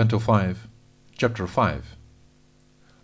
[0.00, 0.66] Canto 5,
[1.18, 1.84] Chapter 5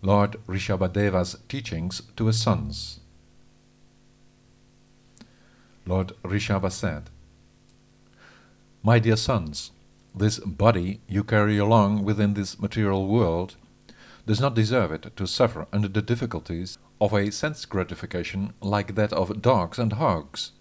[0.01, 3.01] Lord Rishabhadeva's Teachings to his Sons
[5.85, 7.11] Lord Rishabha said,
[8.81, 9.69] My dear sons,
[10.15, 13.57] this body you carry along within this material world
[14.25, 19.13] does not deserve it to suffer under the difficulties of a sense gratification like that
[19.13, 20.51] of dogs and hogs.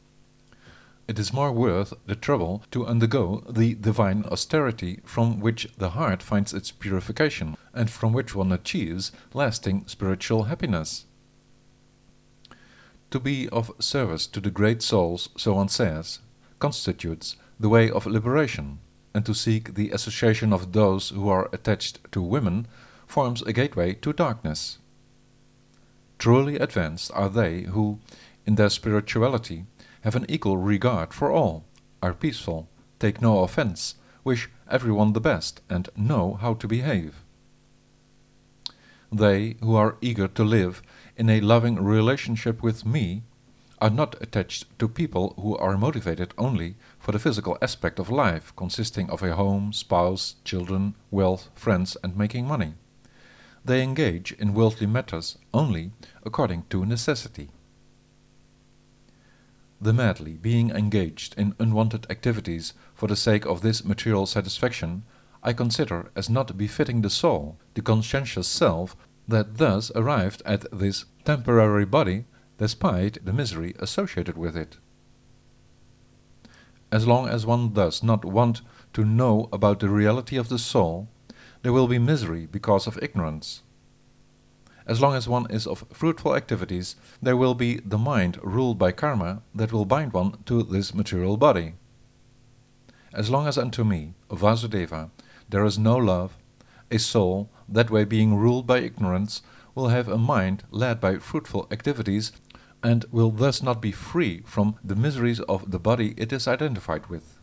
[1.08, 6.20] It is more worth the trouble to undergo the divine austerity from which the heart
[6.20, 11.04] finds its purification and from which one achieves lasting spiritual happiness.
[13.12, 16.18] To be of service to the great souls, so one says,
[16.58, 18.80] constitutes the way of liberation,
[19.14, 22.66] and to seek the association of those who are attached to women
[23.06, 24.78] forms a gateway to darkness.
[26.18, 28.00] Truly advanced are they who,
[28.44, 29.66] in their spirituality,
[30.06, 31.64] have an equal regard for all,
[32.00, 32.68] are peaceful,
[33.00, 37.16] take no offense, wish everyone the best, and know how to behave.
[39.10, 40.80] They who are eager to live
[41.16, 43.22] in a loving relationship with me
[43.80, 48.52] are not attached to people who are motivated only for the physical aspect of life,
[48.54, 52.74] consisting of a home, spouse, children, wealth, friends, and making money
[53.66, 55.90] they engage in worldly matters only
[56.24, 57.48] according to necessity.
[59.80, 65.02] The madly being engaged in unwanted activities for the sake of this material satisfaction
[65.42, 68.96] I consider as not befitting the soul, the conscientious self,
[69.28, 72.24] that thus arrived at this temporary body
[72.58, 74.78] despite the misery associated with it.
[76.90, 78.62] As long as one does not want
[78.94, 81.08] to know about the reality of the soul,
[81.62, 83.62] there will be misery because of ignorance.
[84.86, 88.92] As long as one is of fruitful activities, there will be the mind ruled by
[88.92, 91.74] karma that will bind one to this material body.
[93.12, 95.10] As long as unto me, Vasudeva,
[95.48, 96.36] there is no love,
[96.90, 99.42] a soul, that way being ruled by ignorance,
[99.74, 102.30] will have a mind led by fruitful activities
[102.82, 107.06] and will thus not be free from the miseries of the body it is identified
[107.08, 107.38] with.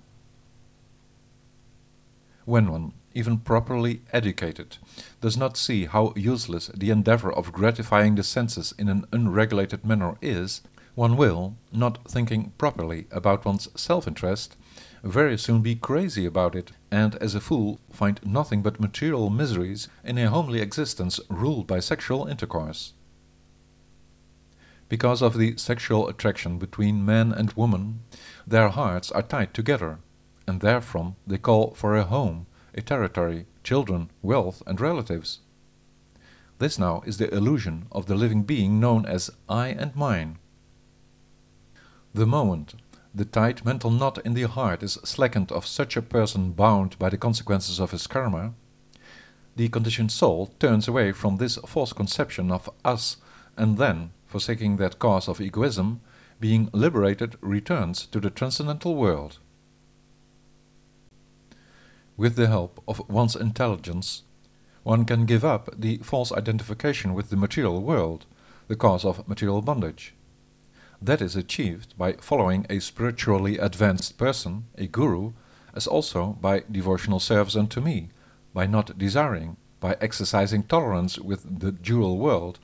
[2.46, 4.78] When one even properly educated,
[5.22, 10.16] does not see how useless the endeavor of gratifying the senses in an unregulated manner
[10.22, 10.62] is,
[10.96, 14.56] one will, not thinking properly about one's self-interest,
[15.04, 19.90] very soon be crazy about it, and as a fool find nothing but material miseries
[20.04, 22.94] in a homely existence ruled by sexual intercourse.
[24.88, 28.00] Because of the sexual attraction between man and woman,
[28.46, 30.00] their hearts are tied together,
[30.48, 35.40] and therefrom they call for a home, a territory, children, wealth, and relatives.
[36.60, 40.38] This now is the illusion of the living being known as I and mine.
[42.14, 42.76] The moment
[43.16, 47.10] the tight mental knot in the heart is slackened of such a person bound by
[47.10, 48.54] the consequences of his karma,
[49.56, 53.18] the conditioned soul turns away from this false conception of us
[53.56, 56.02] and then, forsaking that cause of egoism,
[56.40, 59.38] being liberated returns to the transcendental world.
[62.16, 64.22] With the help of one's intelligence,
[64.84, 68.26] one can give up the false identification with the material world,
[68.68, 70.14] the cause of material bondage.
[71.02, 75.34] That is achieved by following a spiritually advanced person, a guru,
[75.74, 78.10] as also by devotional service unto me,
[78.54, 82.60] by not desiring, by exercising tolerance with the dual world,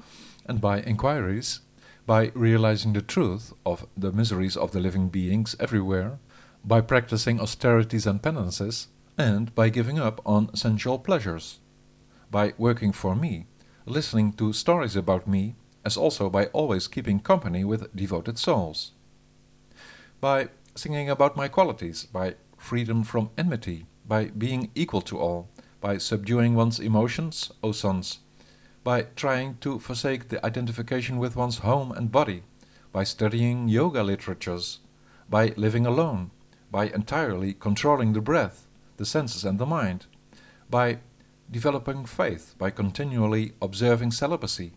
[0.45, 1.61] and by inquiries,
[2.05, 6.19] by realizing the truth of the miseries of the living beings everywhere,
[6.63, 8.87] by practicing austerities and penances,
[9.19, 11.59] and by giving up on sensual pleasures,
[12.31, 13.45] by working for me,
[13.85, 18.91] listening to stories about me, as also by always keeping company with devoted souls,
[20.21, 25.49] by singing about my qualities, by freedom from enmity, by being equal to all,
[25.81, 28.19] by subduing one's emotions, O sons,
[28.85, 32.43] by trying to forsake the identification with one's home and body,
[32.93, 34.79] by studying yoga literatures,
[35.29, 36.31] by living alone,
[36.71, 38.65] by entirely controlling the breath,
[38.99, 40.05] the senses and the mind,
[40.69, 40.97] by
[41.49, 44.73] developing faith, by continually observing celibacy,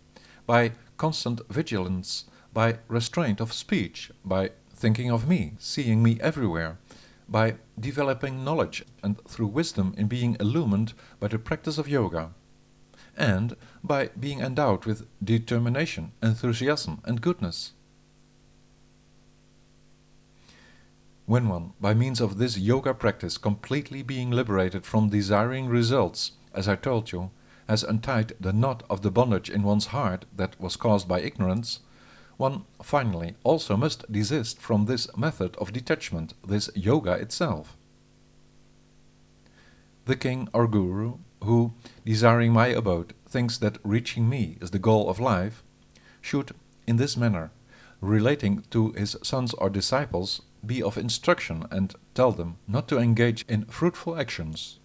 [0.47, 6.79] by constant vigilance, by restraint of speech, by thinking of me, seeing me everywhere,
[7.29, 12.31] by developing knowledge and through wisdom in being illumined by the practice of yoga,
[13.17, 17.73] and by being endowed with determination, enthusiasm and goodness.
[21.27, 26.69] When one, by means of this yoga practice, completely being liberated from desiring results, as
[26.69, 27.31] I told you,
[27.69, 31.79] has untied the knot of the bondage in one's heart that was caused by ignorance,
[32.37, 37.77] one finally also must desist from this method of detachment, this yoga itself.
[40.07, 41.73] The king or guru, who,
[42.05, 45.63] desiring my abode, thinks that reaching me is the goal of life,
[46.21, 46.53] should,
[46.87, 47.53] in this manner,
[48.01, 53.45] relating to his sons or disciples, be of instruction and tell them not to engage
[53.49, 54.79] in fruitful actions.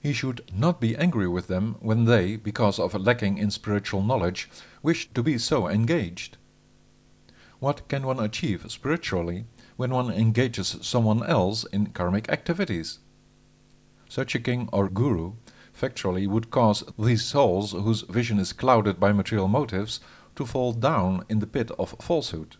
[0.00, 4.48] He should not be angry with them when they, because of lacking in spiritual knowledge,
[4.82, 6.36] wish to be so engaged.
[7.58, 9.46] What can one achieve spiritually
[9.76, 12.98] when one engages someone else in karmic activities?
[14.08, 15.32] Such a king or guru
[15.74, 20.00] factually would cause these souls whose vision is clouded by material motives
[20.36, 22.56] to fall down in the pit of falsehood.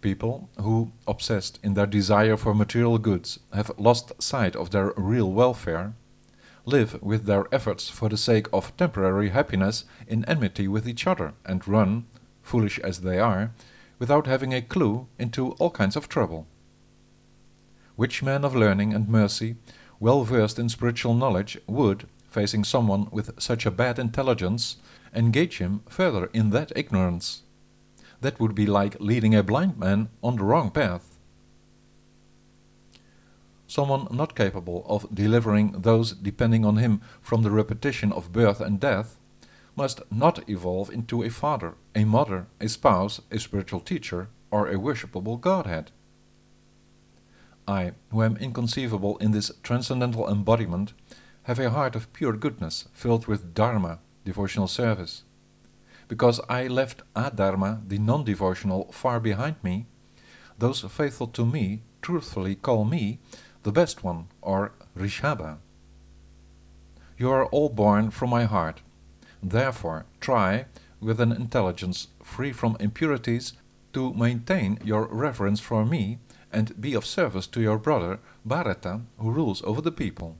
[0.00, 5.32] People who, obsessed in their desire for material goods, have lost sight of their real
[5.32, 5.94] welfare,
[6.64, 11.32] live with their efforts for the sake of temporary happiness in enmity with each other
[11.44, 12.04] and run,
[12.42, 13.52] foolish as they are,
[13.98, 16.46] without having a clue into all kinds of trouble.
[17.94, 19.56] Which man of learning and mercy,
[19.98, 24.76] well versed in spiritual knowledge, would, facing someone with such a bad intelligence,
[25.14, 27.42] engage him further in that ignorance?
[28.20, 31.16] That would be like leading a blind man on the wrong path.
[33.66, 38.78] Someone not capable of delivering those depending on him from the repetition of birth and
[38.78, 39.18] death
[39.74, 44.76] must not evolve into a father, a mother, a spouse, a spiritual teacher, or a
[44.76, 45.90] worshipable Godhead.
[47.68, 50.92] I, who am inconceivable in this transcendental embodiment,
[51.42, 55.22] have a heart of pure goodness filled with Dharma, devotional service.
[56.08, 59.86] Because I left Adharma, the non-devotional, far behind me,
[60.58, 63.18] those faithful to me truthfully call me
[63.64, 65.58] the best one, or Rishabha.
[67.18, 68.80] You are all born from my heart.
[69.42, 70.66] Therefore, try,
[71.00, 73.54] with an intelligence free from impurities,
[73.92, 76.18] to maintain your reverence for me
[76.52, 80.36] and be of service to your brother Bharata, who rules over the people.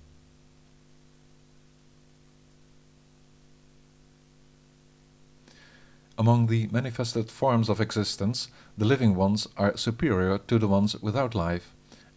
[6.18, 8.48] Among the manifested forms of existence,
[8.78, 11.72] the living ones are superior to the ones without life,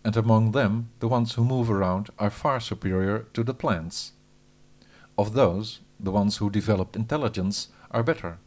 [0.05, 4.13] and among them the ones who move around are far superior to the plants.
[5.17, 8.37] Of those, the ones who developed intelligence are better,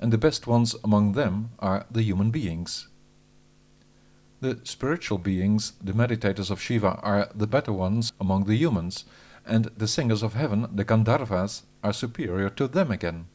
[0.00, 2.88] and the best ones among them are the human beings.
[4.40, 9.04] The spiritual beings, the meditators of Shiva, are the better ones among the humans,
[9.46, 13.26] and the singers of heaven, the Gandharvas, are superior to them again.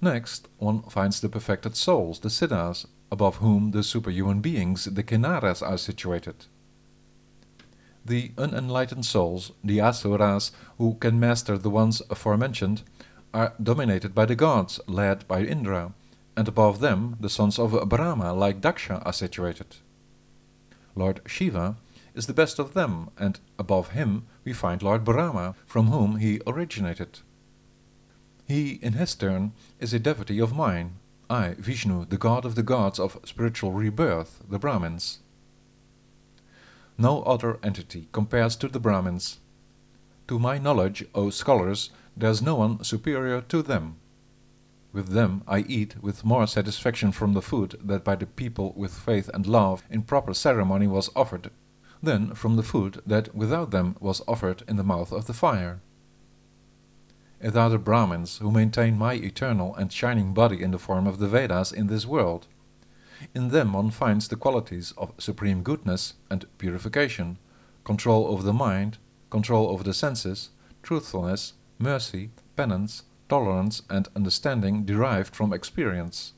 [0.00, 5.62] Next, one finds the perfected souls, the Siddhas, above whom the superhuman beings, the Kinnaras,
[5.62, 6.46] are situated.
[8.04, 12.82] The unenlightened souls, the Asuras, who can master the ones aforementioned,
[13.32, 15.92] are dominated by the gods, led by Indra,
[16.36, 19.76] and above them the sons of Brahma, like Daksha, are situated.
[20.94, 21.76] Lord Shiva
[22.14, 26.40] is the best of them, and above him we find Lord Brahma, from whom he
[26.46, 27.20] originated.
[28.46, 30.92] He, in his turn, is a devotee of mine,
[31.28, 35.18] I, Vishnu, the god of the gods of spiritual rebirth, the Brahmins.
[36.96, 39.38] No other entity compares to the Brahmins.
[40.28, 43.96] To my knowledge, O scholars, there is no one superior to them.
[44.92, 48.94] With them I eat with more satisfaction from the food that by the people with
[48.94, 51.50] faith and love in proper ceremony was offered,
[52.00, 55.80] than from the food that without them was offered in the mouth of the fire.
[57.40, 61.18] It are the Brahmins who maintain my eternal and shining body in the form of
[61.18, 62.46] the Vedas in this world.
[63.34, 67.36] In them one finds the qualities of supreme goodness and purification,
[67.84, 68.98] control over the mind,
[69.30, 70.48] control over the senses,
[70.82, 76.32] truthfulness, mercy, penance, tolerance and understanding derived from experience.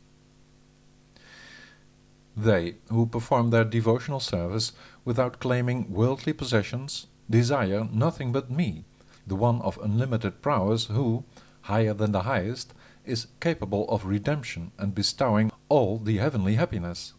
[2.37, 4.73] They, who perform their devotional service
[5.05, 8.85] without claiming worldly possessions, desire nothing but me,
[9.29, 11.25] the one of unlimited prowess who,
[11.63, 12.73] higher than the highest,
[13.05, 17.15] is capable of redemption and bestowing all the heavenly happiness.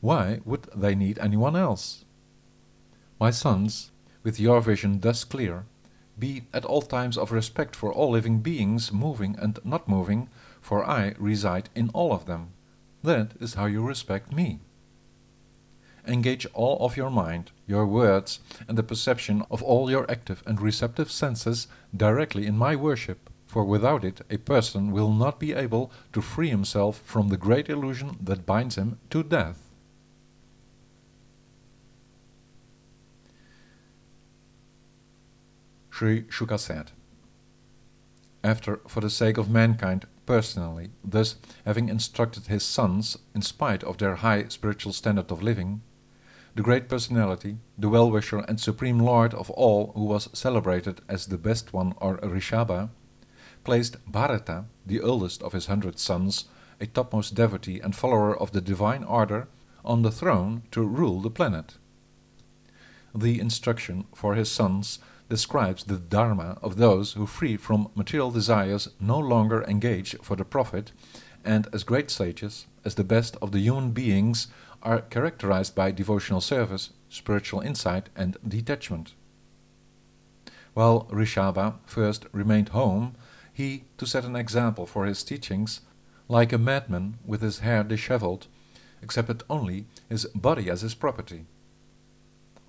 [0.00, 2.04] Why would they need anyone else?
[3.20, 3.90] My sons,
[4.22, 5.64] with your vision thus clear,
[6.18, 10.28] be at all times of respect for all living beings, moving and not moving,
[10.60, 12.48] for I reside in all of them.
[13.02, 14.60] That is how you respect me.
[16.06, 20.60] Engage all of your mind, your words, and the perception of all your active and
[20.60, 21.66] receptive senses
[21.96, 26.50] directly in my worship, for without it a person will not be able to free
[26.50, 29.60] himself from the great illusion that binds him to death.
[35.90, 36.90] Sri Shuka said,
[38.42, 43.98] After, for the sake of mankind, personally, thus having instructed his sons, in spite of
[43.98, 45.82] their high spiritual standard of living,
[46.54, 51.38] the great personality, the well-wisher and supreme lord of all who was celebrated as the
[51.38, 52.90] best one or Rishabha,
[53.64, 56.44] placed Bharata, the eldest of his hundred sons,
[56.80, 59.48] a topmost devotee and follower of the divine order,
[59.84, 61.74] on the throne to rule the planet.
[63.14, 68.88] The instruction for his sons describes the dharma of those who free from material desires
[69.00, 70.92] no longer engage for the profit
[71.44, 74.48] and as great sages, as the best of the human beings,
[74.82, 79.14] are characterized by devotional service, spiritual insight and detachment.
[80.74, 83.14] While Rishabha first remained home,
[83.52, 85.80] he, to set an example for his teachings,
[86.28, 88.46] like a madman with his hair dishevelled,
[89.02, 91.44] accepted only his body as his property.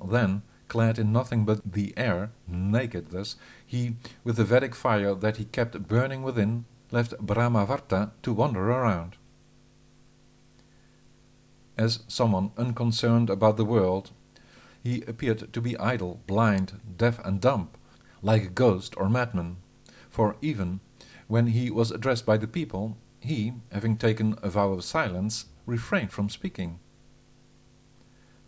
[0.03, 5.37] Then, clad in nothing but the air, naked thus, he, with the Vedic fire that
[5.37, 9.15] he kept burning within, left Brahmavarta to wander around.
[11.77, 14.11] As someone unconcerned about the world,
[14.81, 17.69] he appeared to be idle, blind, deaf and dumb,
[18.21, 19.57] like a ghost or madman,
[20.09, 20.79] for even
[21.27, 26.11] when he was addressed by the people, he, having taken a vow of silence, refrained
[26.11, 26.79] from speaking.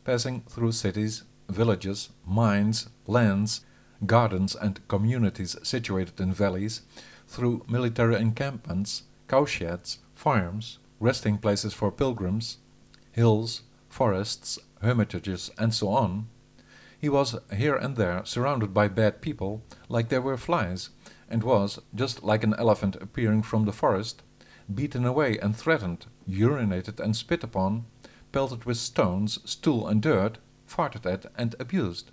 [0.06, 3.62] Passing through cities, villages, mines, lands,
[4.06, 6.82] gardens and communities situated in valleys,
[7.28, 12.58] through military encampments, cowsheds, farms, resting places for pilgrims,
[13.18, 16.28] hills, forests, hermitages, and so on,
[17.00, 20.92] he was here and there surrounded by bad people like there were flies,
[21.30, 24.22] and was, just like an elephant appearing from the forest,
[24.74, 27.86] beaten away and threatened, urinated and spit upon,
[28.32, 30.38] pelted with stones, stool and dirt,
[30.70, 32.12] farted at and abused.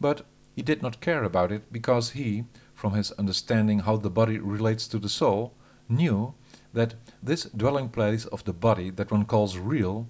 [0.00, 4.38] But he did not care about it because he, from his understanding how the body
[4.38, 5.54] relates to the soul,
[5.88, 6.34] knew
[6.76, 10.06] that this dwelling place of the body that one calls real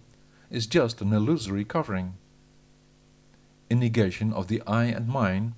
[0.50, 2.14] is just an illusory covering.
[3.70, 5.54] In negation of the I and mine,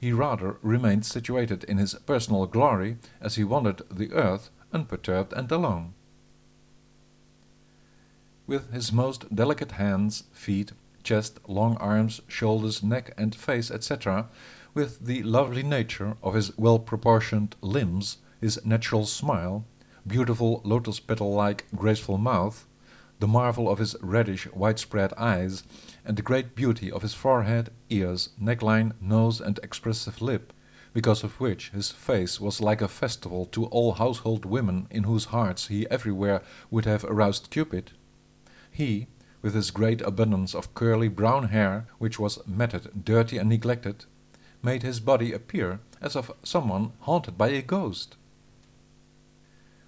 [0.00, 5.50] he rather remained situated in his personal glory as he wandered the earth unperturbed and
[5.50, 5.94] alone.
[8.46, 10.70] With his most delicate hands, feet,
[11.02, 14.26] chest, long arms, shoulders, neck and face, etc.,
[14.74, 19.64] with the lovely nature of his well-proportioned limbs, his natural smile,
[20.06, 22.66] beautiful lotus petal-like graceful mouth,
[23.20, 25.62] the marvel of his reddish widespread eyes,
[26.04, 30.52] and the great beauty of his forehead, ears, neckline, nose and expressive lip,
[30.92, 35.26] because of which his face was like a festival to all household women in whose
[35.26, 37.92] hearts he everywhere would have aroused Cupid,
[38.70, 39.06] he,
[39.42, 44.04] with his great abundance of curly brown hair, which was matted, dirty and neglected,
[44.62, 48.16] made his body appear as of someone haunted by a ghost.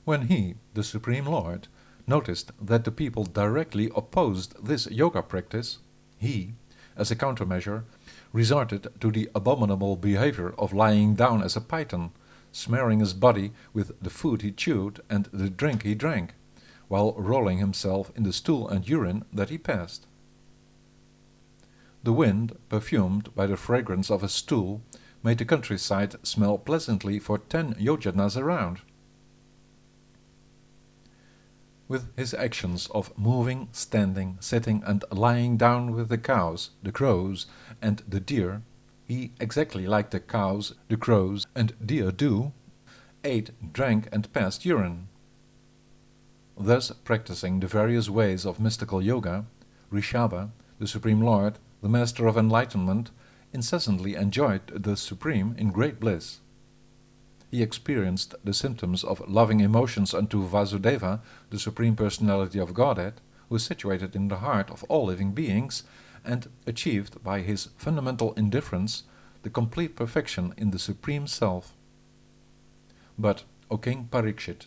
[0.05, 1.69] When he, the Supreme Lord,
[2.07, 5.79] noticed that the people directly opposed this yoga practice,
[6.19, 6.55] he,
[6.97, 7.85] as a countermeasure,
[8.33, 12.11] resorted to the abominable behavior of lying down as a python,
[12.53, 16.35] smearing his body with the food he chewed and the drink he drank,
[16.89, 20.07] while rolling himself in the stool and urine that he passed.
[22.03, 24.83] The wind, perfumed by the fragrance of his stool,
[25.23, 28.81] made the countryside smell pleasantly for ten yojanas around.
[31.87, 37.47] With his actions of moving, standing, sitting and lying down with the cows, the crows
[37.83, 38.63] and the deer,
[39.07, 42.53] he, exactly like the cows, the crows and deer do,
[43.23, 45.09] ate, drank and passed urine.
[46.57, 49.45] Thus practicing the various ways of mystical yoga,
[49.93, 53.11] Rishabha, the Supreme Lord, the Master of Enlightenment,
[53.53, 56.39] incessantly enjoyed the Supreme in great bliss.
[57.55, 61.21] He experienced the symptoms of loving emotions unto Vasudeva,
[61.51, 65.85] the Supreme Personality of Godhead, who is situated in the heart of all living beings,
[66.25, 69.05] and achieved by his fundamental indifference
[69.45, 71.73] the complete perfection in the Supreme Self.
[73.17, 74.67] But, O King Parikshit,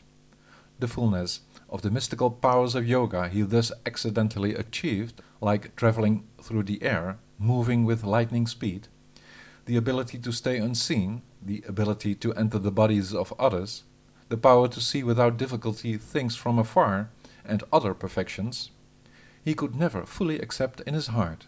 [0.80, 6.64] the fullness of the mystical powers of yoga he thus accidentally achieved, like traveling through
[6.64, 8.88] the air, moving with lightning speed,
[9.66, 13.84] the ability to stay unseen, the ability to enter the bodies of others,
[14.30, 17.10] the power to see without difficulty things from afar,
[17.46, 18.72] and other perfections,
[19.44, 21.48] he could never fully accept in his heart.